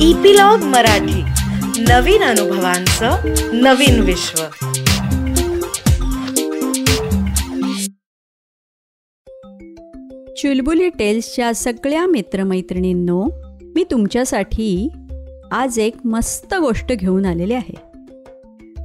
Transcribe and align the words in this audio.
Epilogue 0.00 0.58
Marathi. 0.58 1.22
नवीन 1.82 2.22
अनुभवांचं 2.22 3.16
नवीन 3.52 4.00
विश्व. 4.00 4.42
चुलबुली 10.36 10.88
टेल्सच्या 10.88 11.54
सगळ्या 11.54 12.06
मित्रमैत्रिणींनो 12.06 13.28
मी 13.62 13.84
तुमच्यासाठी 13.90 14.88
आज 15.52 15.78
एक 15.78 15.94
मस्त 16.04 16.54
गोष्ट 16.54 16.92
घेऊन 16.92 17.26
आलेले 17.26 17.54
आहे. 17.54 17.74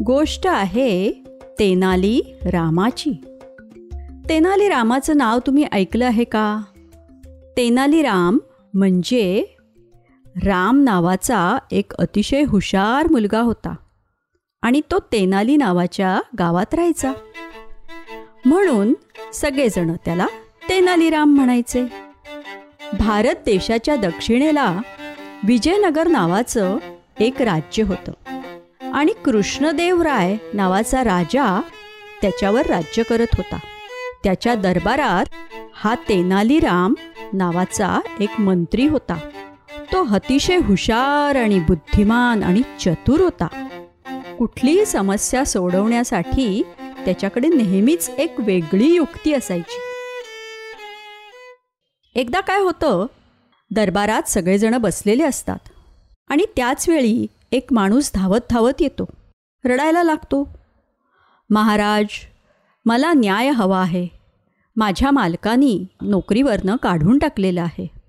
गोष्ट 0.04 0.48
आहे 0.48 1.12
तेनाली 1.60 2.22
रामाची. 2.46 3.12
तेनाली 4.30 4.70
रामाचं 4.70 5.18
नाव 5.18 5.40
तुम्ही 5.40 5.66
ऐकलं 5.72 6.06
आहे 6.06 6.24
का? 6.24 6.62
तेनाली 7.58 8.02
राम 8.02 8.38
म्हणजे 8.74 9.56
राम 10.36 10.84
नावाचा 10.84 11.58
एक 11.72 11.94
अतिशय 11.94 12.44
हुशार 12.44 13.08
मुलगा 13.12 13.40
होता 13.40 13.76
आणि 14.62 14.82
तो 14.92 15.00
तेनाली 15.00 15.58
नावाच्या 15.58 16.22
गावात 16.40 16.74
राहायचा. 16.74 17.12
म्हणून 18.46 18.94
सगळेजण 19.34 19.92
त्याला 20.06 20.28
तेनालीराम 20.70 21.36
म्हणायचे. 21.36 21.86
भारत 23.00 23.36
देशाच्या 23.46 23.96
दक्षिणेला 23.96 24.82
विजयनगर 25.44 26.08
नावाचं 26.08 26.78
एक 27.20 27.42
राज्य 27.42 27.84
होतं 27.84 28.12
आणि 28.94 29.14
कृष्णदेवराय 29.26 30.38
नावाचा 30.54 31.04
राजा 31.04 31.62
त्याच्यावर 32.22 32.66
राज्य 32.66 33.04
करत 33.04 33.36
होता. 33.38 33.58
त्याच्या 34.24 34.56
दरबारात 34.56 35.26
हा 35.76 35.96
तेनालीराम 36.10 36.94
नावाचा 37.34 38.00
एक 38.20 38.40
मंत्री 38.40 38.88
होता. 38.88 39.18
तो 40.02 40.16
अतिशय 40.16 40.56
हुशार 40.56 41.36
आणि 41.36 41.60
बुद्धिमान 41.60 42.44
आणि 42.44 42.62
चतुर 42.80 43.22
होता. 43.22 43.48
कुठलीही 44.38 44.86
समस्या 44.86 45.46
सोडवण्यासाठी 45.46 46.64
त्याच्याकडे 47.06 47.48
नेहमीच 47.48 48.10
एक 48.10 48.34
वेगळी 48.40 48.96
युक्ती 48.96 49.34
असायची. 49.34 49.80
एकदा 52.16 52.40
काय 52.40 52.60
होतं 52.60 53.06
दरबारात 53.72 54.24
सगळेजण 54.30 54.78
बसलेले 54.78 55.24
असतात 55.24 55.60
आणि 56.30 56.46
त्याच 56.56 56.90
वेळी 56.90 57.28
एक 57.52 57.74
माणूस 57.74 58.12
धावत 58.16 58.42
धावत 58.50 58.82
येतो. 58.82 59.06
रडायला 59.66 60.04
लागतो. 60.04 60.50
महाराज 61.50 62.08
मला 62.86 63.14
न्याय 63.14 63.50
हवा 63.50 63.82
आहे. 63.82 64.08
माझ्या 64.76 65.12
मालकानी 65.12 65.86
नोकरीवरनं 66.02 66.76
काढून 66.76 67.18
टाकलेलं 67.18 67.62
आहे. 67.62 68.01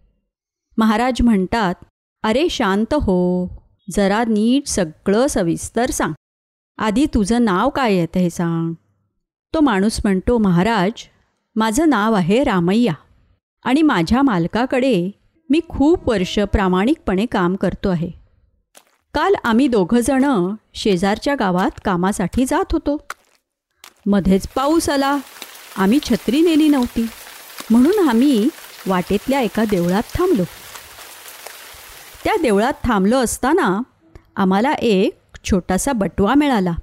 महाराज 0.78 1.23
म्हणतात 1.23 1.75
अरे 2.23 2.48
शांत 2.51 2.95
हो 2.95 3.48
जरा 3.91 4.25
नीट 4.28 4.67
सगळं 4.67 5.27
सविस्तर 5.27 5.91
सांग. 5.91 6.12
आधी 6.79 7.06
तुझं 7.06 7.45
नाव 7.45 7.69
काय 7.69 7.95
येतं 7.95 8.20
हे 8.20 8.31
सांग. 8.31 8.75
तो 9.55 9.61
माणूस 9.61 10.01
म्हणतो 10.05 10.39
महाराज 10.39 11.09
माझं 11.56 11.89
नाव 11.89 12.12
आहे 12.12 12.45
रामय्या 12.45 12.95
आणि 13.64 13.83
माझ्या 13.83 14.23
मालकाकडे 14.23 15.11
मी 15.51 15.61
खूप 15.69 16.09
वर्ष 16.09 16.39
प्रामाणिकपणे 16.39 17.27
काम 17.27 17.57
करतो 17.57 17.89
आहे. 17.89 18.11
काल 19.14 19.34
आम्ही 19.45 19.69
दोघंजणं 19.69 20.55
शेजारच्या 20.75 21.34
गावात 21.34 21.81
कामासाठी 21.84 22.45
जात 22.47 22.73
होतो. 22.73 22.97
मध्येच 24.07 24.48
पाऊस 24.48 24.89
आला. 24.89 25.19
आम्ही 25.77 25.98
छत्री 26.11 26.41
नेली 26.41 26.69
नव्हती. 26.69 27.07
म्हणून 27.70 28.09
आम्ही 28.09 28.48
वाटेतल्या 28.86 29.41
एका 29.41 29.64
देवळात 29.64 30.03
थांबलो. 30.14 30.42
त्या 32.25 32.34
देवळात 32.42 32.73
थांबलो 32.84 33.19
असताना 33.19 33.81
आम्हाला 34.37 34.73
एक 34.73 35.37
छोटासा 35.45 35.92
बटवा 35.92 36.34
मिळाला. 36.34 36.74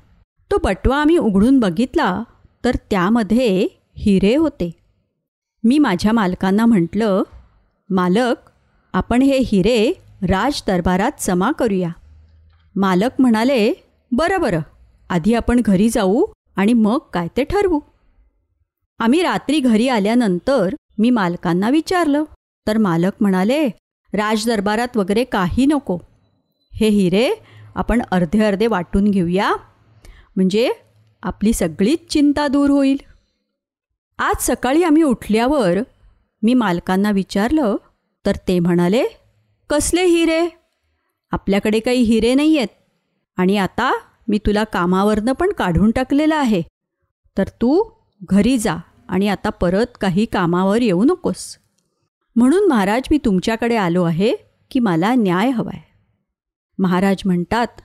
तो 0.51 0.57
बटवा 0.63 0.97
आम्ही 0.97 1.17
उघडून 1.17 1.59
बघितला 1.59 2.23
तर 2.65 2.75
त्यामध्ये 2.89 3.67
हिरे 3.97 4.35
होते. 4.35 4.71
मी 5.63 5.77
माझ्या 5.77 6.11
मालकांना 6.11 6.65
म्हटलं 6.65 7.21
मालक 7.89 8.49
आपण 8.93 9.21
हे 9.21 9.37
हिरे 9.37 9.91
राज 10.21 10.61
दरबारात 10.67 11.11
जमा 11.27 11.51
करूया. 11.51 11.89
मालक 12.75 13.19
म्हणाले 13.19 13.73
बरं 14.11 14.41
बरं 14.41 14.61
आधी 15.09 15.33
आपण 15.33 15.61
घरी 15.65 15.89
जाऊ 15.89 16.25
आणि 16.55 16.73
मग 16.73 16.97
काय 17.13 17.27
ते 17.37 17.43
ठरवू. 17.43 17.79
आम्ही 18.99 19.21
रात्री 19.23 19.59
घरी 19.59 19.87
आल्यानंतर 19.87 20.75
मी 20.97 21.09
मालकांना 21.09 21.69
विचारलं 21.69 22.23
तर 22.67 22.77
मालक 22.77 23.21
म्हणाले 23.21 23.67
राजदरबारात 24.13 24.97
वगैरे 24.97 25.23
काही 25.23 25.65
नको. 25.65 25.97
हे 26.73 26.87
हिरे 26.87 27.31
आपण 27.75 28.01
अर्धे 28.11 28.43
अर्धे 28.43 28.67
वाटून 28.67 29.11
घेऊया. 29.11 29.55
म्हणजे 30.35 30.71
आपली 31.23 31.53
सगळीच 31.53 32.07
चिंता 32.09 32.47
दूर 32.47 32.69
होईल. 32.69 32.97
आज 34.19 34.35
सकाळी 34.41 34.83
आम्ही 34.83 35.03
उठल्यावर 35.03 35.77
मी 36.43 36.53
मालकांना 36.53 37.11
विचारलं 37.11 37.75
तर 38.25 38.35
ते 38.47 38.59
म्हणाले 38.59 39.03
कसले 39.69 40.03
हिरे? 40.03 40.47
आपल्याकडे 41.31 41.79
काही 41.79 42.01
हिरे 42.01 42.33
नाही 42.33 42.57
आहेत 42.57 42.67
आणि 43.37 43.57
आता 43.57 43.93
मी 44.27 44.37
तुला 44.37 44.63
कामावरनं 44.63 45.31
पण 45.31 45.51
काढून 45.51 45.91
टाकलेलं 45.91 46.35
आहे. 46.35 46.61
तर 47.37 47.47
तू 47.47 47.83
घरी 48.29 48.57
जा 48.57 48.75
आणि 49.09 49.27
आता 49.27 49.49
परत 49.49 49.97
काही 50.01 50.25
कामावर 50.25 50.81
येऊ 50.81 51.03
नकोस. 51.03 51.57
म्हणून 52.35 52.67
महाराज 52.67 53.07
मी 53.11 53.17
तुमच्याकडे 53.25 53.75
आलो 53.75 54.03
आहे 54.03 54.35
की 54.71 54.79
मला 54.79 55.13
न्याय 55.15 55.49
हवा 55.49 55.71
आहे 55.73 55.87
महाराज 56.79 57.21
म्हणतात 57.25 57.81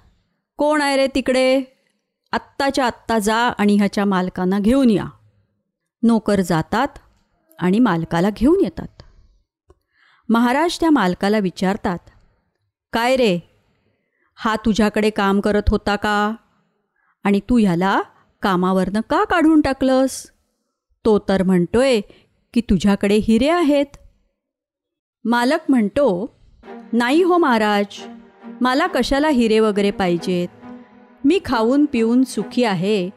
कोण 0.59 0.82
आहे 0.82 0.97
रे 0.97 1.06
तिकडे? 1.06 1.62
आत्ताच्या 2.32 2.87
आत्ता 2.87 3.19
जा 3.19 3.37
आणि 3.37 3.77
ह्याच्या 3.77 4.04
मालकांना 4.04 4.59
घेऊन 4.59 4.91
या. 4.91 5.04
नोकर 6.03 6.41
जातात 6.41 6.88
आणि 7.59 7.78
मालकाला 7.78 8.31
घेऊन 8.31 8.60
येतात. 8.60 9.03
महाराज 10.28 10.81
त्या 10.81 10.91
मालकाला 10.91 11.38
विचारतात 11.38 11.99
काय 12.93 13.16
रे? 13.16 13.38
हा 14.34 14.56
तुझ्याकडे 14.56 15.10
काम 15.10 15.41
करत 15.41 15.62
होता 15.69 15.97
का? 15.97 16.34
आणि 17.25 17.41
तू 17.41 17.59
ह्याला 17.59 18.03
कामावरनं 18.43 19.00
का 19.00 19.25
काढून 19.25 19.60
टाकलंस? 19.60 20.27
तो 21.04 21.19
तर 21.19 21.43
म्हणतोय 21.43 22.00
की 22.54 22.60
तुझ्याकडे 22.60 23.16
हिरे 23.16 23.49
आहेत. 23.49 23.97
मालक 25.25 25.61
म्हणतो 25.69 26.35
नाही 26.93 27.23
हो 27.23 27.39
महाराज 27.39 27.87
मला 28.61 28.87
कशाला 28.87 29.29
हिरे 29.29 29.59
वगैरे 29.61 29.91
पाहिजेत? 29.91 30.49
मी 31.25 31.39
खाऊन 31.45 31.85
पिऊन 31.93 32.23
सुखी 32.25 32.65
आहे 32.65 33.11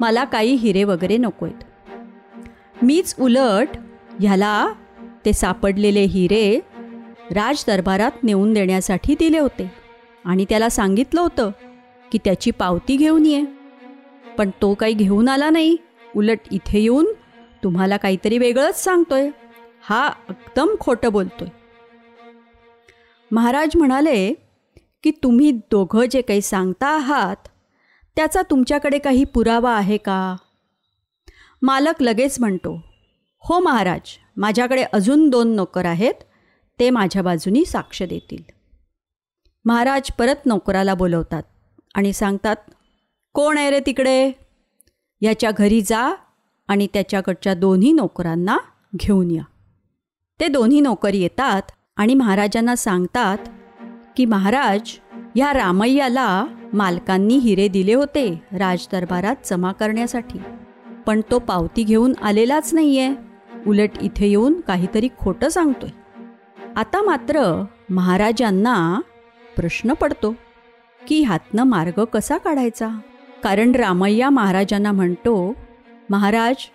मला 0.00 0.24
काही 0.24 0.54
हिरे 0.54 0.84
वगैरे 0.84 1.16
नको 1.16 1.46
आहेत 1.46 2.84
मीच 2.84 3.14
उलट 3.20 3.76
ह्याला 4.20 4.72
ते 5.24 5.32
सापडलेले 5.32 6.02
हिरे 6.04 6.60
राज 7.30 7.64
दरबारात 7.66 8.24
नेऊन 8.24 8.52
देण्यासाठी 8.52 9.14
दिले 9.18 9.38
होते 9.38 9.70
आणि 10.24 10.44
त्याला 10.48 10.68
सांगितलं 10.68 11.20
होतं 11.20 11.50
की 12.12 12.18
त्याची 12.24 12.50
पावती 12.50 12.96
घेऊन 12.96 13.26
ये. 13.26 13.44
पण 14.38 14.50
तो 14.62 14.74
काही 14.74 14.94
घेऊन 14.94 15.28
आला 15.28 15.50
नाही. 15.50 15.76
उलट 16.16 16.38
इथे 16.52 16.78
येऊन 16.78 17.06
तुम्हाला 17.64 17.96
काहीतरी 17.96 18.38
वेगळंच 18.38 18.84
सांगतोय. 18.84 19.28
हा 19.84 20.06
एकदम 20.30 20.74
खोटं 20.80 21.12
बोलतोय. 21.12 21.48
महाराज 23.30 23.76
म्हणाले 23.76 24.32
की 25.02 25.10
तुम्ही 25.22 25.50
दोघं 25.70 26.04
जे 26.10 26.22
काही 26.22 26.40
सांगता 26.42 26.88
आहात 26.88 27.48
त्याचा 28.16 28.42
तुमच्याकडे 28.42 28.98
काही 28.98 29.24
पुरावा 29.24 29.74
आहे 29.76 29.96
का? 29.96 30.36
मालक 31.62 32.02
लगेच 32.02 32.40
म्हणतो 32.40 32.74
हो 33.42 33.58
महाराज 33.60 34.16
माझ्याकडे 34.36 34.82
अजून 34.82 35.28
दोन 35.30 35.54
नोकर 35.54 35.84
आहेत 35.84 36.24
ते 36.78 36.90
माझ्या 36.90 37.22
बाजूनी 37.22 37.64
साक्ष 37.64 38.02
देतील. 38.02 38.42
महाराज 39.64 40.10
परत 40.18 40.46
नोकराला 40.46 40.94
बोलवतात 40.94 41.42
आणि 41.94 42.12
सांगतात 42.12 42.56
कोण 43.34 43.58
आहे 43.58 43.70
रे 43.70 43.80
तिकडे? 43.80 44.32
याच्या 45.22 45.50
घरी 45.50 45.80
जा 45.80 46.14
आणि 46.68 46.86
त्याच्याकडच्या 46.92 47.54
दोन्ही 47.54 47.92
नोकरांना 47.92 48.56
घेऊन 48.96 49.30
या. 49.30 49.42
ते 50.40 50.46
दोन्ही 50.48 50.80
नोकर 50.80 51.14
येतात 51.14 51.70
आणि 51.96 52.14
महाराजांना 52.14 52.74
सांगतात 52.76 53.38
की 54.16 54.24
महाराज 54.24 54.90
ह्या 55.36 55.52
रामय्याला 55.52 56.44
मालकांनी 56.72 57.36
हिरे 57.36 57.68
दिले 57.68 57.94
होते 57.94 58.26
राजदरबारात 58.52 59.48
जमा 59.50 59.72
करण्यासाठी. 59.72 60.38
पण 61.06 61.20
तो 61.30 61.38
पावती 61.38 61.82
घेऊन 61.82 62.12
आलेलाच 62.22 62.74
नाही 62.74 62.98
आहे 62.98 63.14
उलट 63.66 64.02
इथे 64.02 64.26
येऊन 64.26 64.60
काहीतरी 64.60 65.08
खोटं 65.18 65.48
सांगतोय. 65.48 65.90
आता 66.76 67.02
मात्र 67.02 67.64
महाराजांना 67.90 69.00
प्रश्न 69.56 69.92
पडतो 69.92 70.34
की 71.02 71.22
ह्यातनं 71.22 71.62
मार्ग 71.62 72.04
कसा 72.04 72.38
काढायचा? 72.38 72.88
कारण 73.42 73.74
रामय्या 73.74 74.30
महाराजांना 74.30 74.92
म्हणतो 74.92 75.54
महाराज 76.10 76.70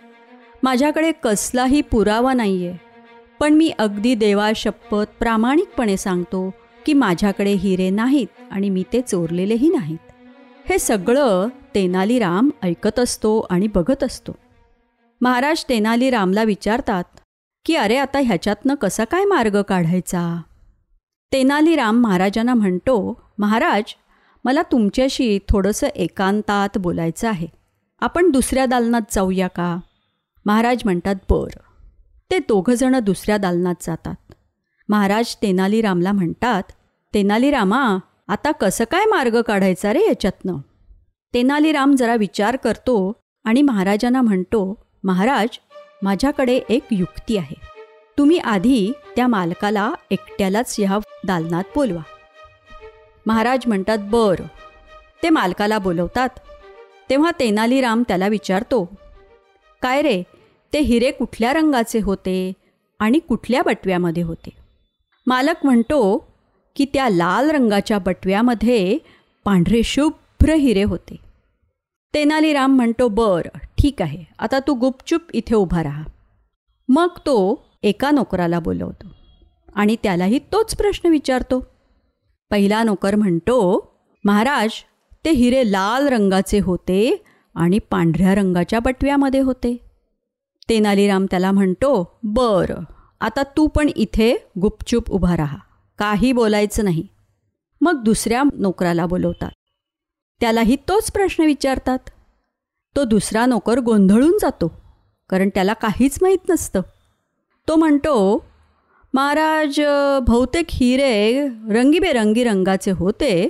माझ्याकडे 0.64 1.12
कसलाही 1.24 1.82
पुरावा 1.82 2.34
नाही 2.34 2.66
आहे 2.68 2.89
पण 3.40 3.54
मी 3.54 3.72
अगदी 3.80 4.16
देवा 4.16 4.52
शपथ 4.56 5.06
प्रामाणिकपणे 5.20 5.98
सांगतो 5.98 6.50
की 6.50 6.84
की 6.86 6.94
माझ्याकडे 6.94 7.54
हिरे 7.54 7.90
नाहीत 7.90 8.28
आणि 8.52 8.70
मी 8.70 8.84
ते 8.94 9.02
चोरलेलेही 9.02 9.70
नाहीत. 9.70 9.98
हे 10.70 10.80
सगळं 10.80 11.48
तेनालीराम 11.76 12.50
ऐकत 12.64 13.00
असतो 13.00 13.48
आणि 13.50 13.68
बघत 13.68 14.04
असतो. 14.04 14.32
महाराज 15.22 15.66
तेनालीरामला 15.70 16.44
विचारतात 16.44 17.04
की 17.66 17.76
अरे 17.76 17.98
आता 17.98 18.20
ह्याच्यातनं 18.20 18.76
कसा 18.76 19.04
काय 19.04 19.26
मार्ग 19.26 19.62
काढायचा? 19.62 20.42
तेनालीराम 21.34 22.02
महाराजांना 22.02 22.54
म्हणतो 22.54 23.22
महाराज 23.38 23.84
मला 24.46 24.62
तुमच्याशी 24.62 25.40
थोडंसं 25.50 25.88
एकांतात 25.88 26.78
बोलायचं 26.78 27.28
आहे. 27.28 27.48
आपण 28.02 28.30
दुसऱ्या 28.30 28.66
दालनात 28.66 29.02
जाऊया 29.12 29.48
का? 29.48 29.78
महाराज 30.46 30.78
म्हणतात 30.86 31.16
बरं. 31.30 31.69
ते 32.32 32.40
दोघंजणं 32.40 33.00
दुसऱ्या 33.04 33.38
दालनात 33.38 33.76
जातात. 33.82 34.16
महाराज 34.90 35.36
तेनालीरामला 35.36 36.12
म्हणतात 36.12 36.64
तेनालीरामा 37.14 37.98
आता 38.28 38.52
कसं 38.52 38.84
काय 38.92 39.06
मार्ग 39.06 39.42
काढायचा 39.42 39.94
रे 39.94 40.00
याच्यातनं? 40.00 40.58
तेनालीराम 41.34 41.96
जरा 41.96 42.16
विचार 42.16 42.56
करतो 42.56 43.14
आणि 43.44 43.62
महाराजांना 43.62 44.22
म्हणतो 44.22 44.84
महाराज 45.04 45.60
माझ्याकडे 46.04 46.60
एक 46.70 46.84
युक्ती 46.92 47.38
आहे. 47.38 47.56
तुम्ही 48.18 48.38
आधी 48.38 48.92
त्या 49.16 49.28
मालकाला 49.28 49.92
एकट्यालाच 50.12 50.76
ह्या 50.78 50.98
दालनात 51.28 51.64
बोलवा. 51.76 52.02
महाराज 53.26 53.68
म्हणतात 53.68 53.98
बरं. 54.02 54.46
ते 55.24 55.30
मालकाला 55.30 55.78
बोलवतात. 55.78 56.30
तेव्हा 57.10 57.32
तेनालीराम 57.40 58.04
त्याला 58.08 58.28
विचारतो 58.28 58.90
काय 59.82 60.02
रे 60.02 60.24
ते 60.74 60.80
हिरे 60.80 61.12
कुठल्या 61.12 61.54
रंगाचे 61.54 62.00
होते 62.00 62.54
आणि 63.00 63.20
कुठल्या 63.20 63.62
बटव्यामध्ये 63.62 64.24
होते? 64.24 64.50
मालक 65.28 65.66
म्हणतो 65.66 66.28
की 66.76 66.86
त्या 66.94 67.10
लाल 67.10 67.50
रंगाच्या 67.50 68.00
बटव्यामध्ये 68.00 68.98
पांढरे 69.46 69.84
शुभ्र 69.84 70.54
हिरे 70.54 70.84
होते. 70.84 71.16
तेनालीराम 72.14 72.76
म्हणतो 72.76 73.08
बरं 73.08 73.58
ठीक 73.78 74.02
आहे 74.02 74.24
आता 74.40 74.60
तू 74.60 74.74
गुपचूप 74.74 75.22
इथे 75.34 75.56
उभा 75.56 75.84
राहा. 75.84 76.04
मग 76.90 77.08
तो 77.18 77.66
एका 77.84 78.12
नोकराला 78.12 78.60
बोलवतो 78.60 79.08
आणि 79.76 79.96
त्यालाही 80.04 80.40
तोच 80.52 80.76
प्रश्न 80.76 81.10
विचारतो. 81.10 81.66
पहिला 82.52 82.84
नोकर 82.84 83.16
म्हणतो 83.16 83.58
महाराज 84.24 84.70
ते 85.26 85.30
हिरे 85.30 85.72
लाल 85.72 86.08
रंगाचे 86.08 86.60
होते 86.60 87.24
आणि 87.56 87.80
पांढऱ्या 87.80 88.36
रंगाच्या 88.36 88.80
बटव्यामध्ये 88.80 89.40
होते. 89.40 89.78
तेनालीराम 90.70 91.26
त्याला 91.32 91.52
म्हणतो 91.52 92.20
बरं 92.24 92.84
आता 93.22 93.44
तू 93.58 93.68
पण 93.68 93.90
इथे 93.96 94.36
गुपचूप 94.62 95.12
उभा 95.12 95.38
राहा. 95.38 95.58
काही 95.98 96.32
बोलायचं 96.32 96.84
नाही. 96.84 97.08
मग 97.82 98.04
दुसऱ्या 98.04 98.44
नोकराला 98.54 99.06
बोलवतात. 99.06 99.50
त्यालाही 100.40 100.76
तोच 100.76 101.12
प्रश्न 101.12 101.44
विचारतात. 101.44 102.00
तो 102.96 103.04
दुसरा 103.04 103.46
नोकर 103.46 103.80
गोंधळून 103.80 104.38
जातो 104.42 104.72
कारण 105.30 105.50
त्याला 105.50 105.74
काहीच 105.74 106.18
माहीत 106.22 106.50
नसतं. 106.50 106.82
तो 107.68 107.76
म्हणतो 107.76 108.46
महाराज 109.14 109.82
बहुतेक 110.28 110.66
हिरे 110.70 111.48
रंगीबेरंगी 111.48 112.44
रंगाचे 112.44 112.92
होते 112.92 113.50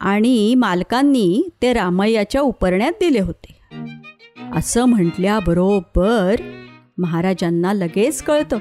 आणि 0.00 0.54
मालकांनी 0.54 1.48
ते 1.62 1.72
रामय्याच्या 1.72 2.40
उपरण्यात 2.40 2.92
दिले 2.92 3.20
होते. 3.20 3.59
असं 4.54 4.84
म्हटल्याबरोबर 4.84 6.36
महाराजांना 6.98 7.72
लगेच 7.72 8.22
कळतं 8.22 8.58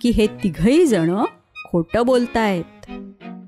की 0.00 0.10
हे 0.10 0.26
तिघही 0.26 0.86
जण 0.86 1.24
खोटं 1.64 2.06
बोलतायत. 2.06 2.90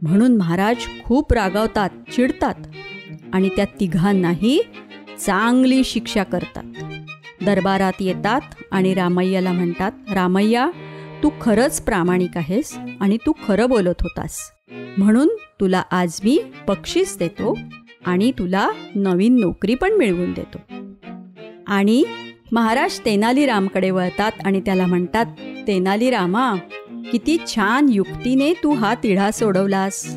म्हणून 0.02 0.36
महाराज 0.36 0.76
खूप 1.04 1.32
रागावतात 1.32 1.90
चिडतात 2.12 2.54
आणि 3.32 3.48
त्या 3.48 3.64
तिघांनाही 3.80 4.60
चांगली 5.26 5.84
शिक्षा 5.84 6.22
करतात. 6.22 6.64
दरबारात 7.44 7.92
येतात 8.00 8.40
आणि 8.70 8.94
रामय्याला 8.94 9.52
म्हणतात 9.52 9.92
रामय्या 10.14 10.70
तू 11.22 11.30
खरंच 11.40 11.82
प्रामाणिक 11.82 12.36
आहेस 12.36 12.78
आणि 13.00 13.16
तू 13.16 13.32
खरं 13.48 13.68
बोलत 13.68 14.02
होतास. 14.02 14.38
म्हणून 14.98 15.28
तुला 15.60 15.82
आज 15.90 16.20
मी 16.24 16.38
बक्षीस 16.68 17.18
देतो 17.18 17.58
आणि 18.06 18.32
तुला 18.38 18.68
नवीन 18.94 19.40
नोकरी 19.40 19.74
पण 19.74 19.92
मिळवून 19.92 20.32
देतो. 20.32 20.73
आणि 21.66 22.05
महाराज 22.52 23.00
तेनालीरामकडे 23.05 23.90
वळतात 23.90 24.32
आणि 24.44 24.61
त्याला 24.61 24.87
म्हणतात 24.87 25.26
तेनालीरामा 25.66 26.55
किती 27.12 27.38
छान 27.46 27.87
युक्तीने 27.88 28.52
तू 28.52 28.75
हा 28.75 28.94
तिढा 28.94 29.31
सोडवलास. 29.31 30.16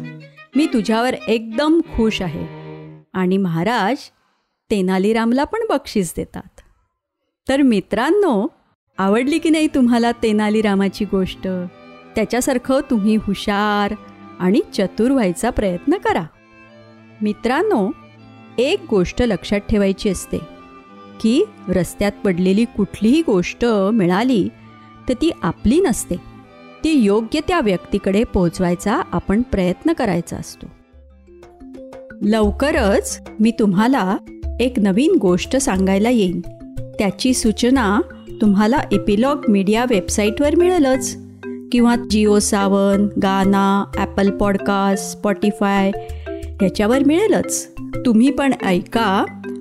मी 0.55 0.65
तुझ्यावर 0.65 1.13
एकदम 1.27 1.81
खुश 1.81 2.21
आहे. 2.21 2.57
आणि 3.13 3.37
महाराज 3.37 3.97
तेनालीरामला 4.71 5.43
पण 5.43 5.59
बक्षीस 5.69 6.13
देतात. 6.17 6.61
तर 7.49 7.61
मित्रांनो 7.61 8.47
आवडली 8.97 9.39
की 9.39 9.49
नाही 9.49 9.67
तुम्हाला 9.67 10.11
तेनालीरामाची 10.11 11.05
गोष्ट? 11.05 11.47
त्याच्यासारखं 12.15 12.79
तुम्ही 12.89 13.15
हुशार 13.15 13.93
आणि 14.39 14.61
चतुर 14.73 15.11
व्हायचा 15.11 15.49
प्रयत्न 15.49 15.97
करा. 15.97 16.23
मित्रांनो 17.21 17.91
एक 18.57 18.79
गोष्ट 18.89 19.21
लक्षात 19.21 19.59
ठेवायची 19.59 20.09
असते. 20.09 20.56
की 21.21 21.43
रस्त्यात 21.69 22.11
पडलेली 22.25 22.65
कुठलीही 22.65 23.21
गोष्ट 23.21 23.65
मिळाली 23.93 24.49
तर 25.09 25.13
ती 25.13 25.31
आपली 25.41 25.79
नसते. 25.79 26.15
ती 26.83 26.91
योग्य 26.91 27.39
त्या 27.47 27.59
व्यक्तीकडे 27.59 28.23
पोहोचवायचा 28.23 29.01
आपण 29.11 29.41
प्रयत्न 29.41 29.93
करायचा 29.93 30.37
असतो. 30.37 30.65
लवकरच 32.21 33.21
मी 33.39 33.51
तुम्हाला 33.59 34.17
एक 34.59 34.79
नवीन 34.79 35.17
गोष्ट 35.21 35.57
सांगायला 35.57 36.09
येईन. 36.09 36.41
त्याची 36.99 37.33
सूचना 37.33 37.99
तुम्हाला 38.41 38.79
एपिलॉग 38.91 39.41
मीडिया 39.47 39.85
वेबसाईटवर 39.89 40.55
मिळेलच. 40.55 41.17
किंवा 41.71 41.95
जिओ 42.09 42.39
सावन 42.39 43.07
गाना 43.23 43.91
ॲपल 43.97 44.31
पॉडकास्ट 44.31 45.05
स्पॉटीफाय 45.05 45.91
ह्याच्यावर 46.27 46.99
मिळेलच. 47.03 47.73
तुम्ही 48.05 48.31
पण 48.31 48.53
ऐका 48.65 49.25